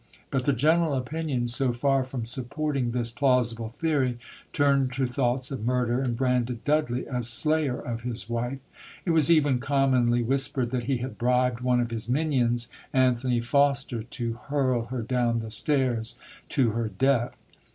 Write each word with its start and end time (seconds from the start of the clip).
But 0.31 0.45
the 0.45 0.53
general 0.53 0.95
opinion, 0.95 1.45
so 1.45 1.71
far 1.73 2.03
from 2.03 2.25
supporting 2.25 2.89
this 2.89 3.11
plausible 3.11 3.69
theory, 3.69 4.17
turned 4.51 4.91
to 4.93 5.05
thoughts 5.05 5.51
of 5.51 5.63
murder, 5.63 6.01
and 6.01 6.17
branded 6.17 6.65
Dudley 6.65 7.07
as 7.07 7.29
slayer 7.29 7.79
of 7.79 8.01
his 8.01 8.27
wife. 8.27 8.57
It 9.05 9.11
was 9.11 9.29
even 9.29 9.59
commonly 9.59 10.23
whispered 10.23 10.71
that 10.71 10.85
he 10.85 10.97
had 10.97 11.19
bribed 11.19 11.61
one 11.61 11.79
of 11.79 11.91
his 11.91 12.09
minions, 12.09 12.67
Anthony 12.91 13.41
Foster, 13.41 14.01
to 14.01 14.39
hurl 14.49 14.85
her 14.85 15.03
down 15.03 15.37
the 15.37 15.51
stairs 15.51 16.17
to 16.49 16.71
her 16.71 16.89
death. 16.89 17.39